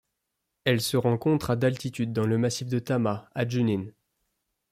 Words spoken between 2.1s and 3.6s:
dans le massif de Tamá à